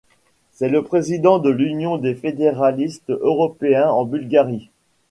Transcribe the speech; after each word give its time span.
C'est 0.51 0.69
le 0.69 0.83
président 0.83 1.37
de 1.37 1.51
l'Union 1.51 1.99
des 1.99 2.15
fédéralistes 2.15 3.11
européens 3.11 3.87
en 3.91 4.03
Bulgarie. 4.03 4.71